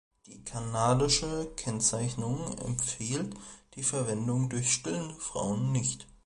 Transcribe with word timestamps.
Die 0.25 0.41
kanadische 0.43 1.51
Kennzeichnung 1.57 2.57
empfiehlt 2.57 3.35
die 3.75 3.83
Verwendung 3.83 4.49
durch 4.49 4.73
stillende 4.73 5.13
Frauen 5.13 5.71
nicht. 5.71 6.07